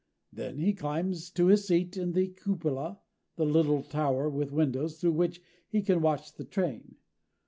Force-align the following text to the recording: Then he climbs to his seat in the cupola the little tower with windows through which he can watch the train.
Then 0.33 0.57
he 0.57 0.73
climbs 0.73 1.29
to 1.29 1.45
his 1.45 1.67
seat 1.67 1.95
in 1.95 2.13
the 2.13 2.29
cupola 2.29 2.97
the 3.35 3.45
little 3.45 3.83
tower 3.83 4.27
with 4.31 4.51
windows 4.51 4.99
through 4.99 5.11
which 5.11 5.43
he 5.69 5.83
can 5.83 6.01
watch 6.01 6.33
the 6.33 6.43
train. 6.43 6.95